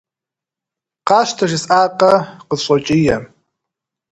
[1.07, 2.13] «Къащтэ жысӀакъэ!»-
[2.47, 3.17] къысщӀокӀие.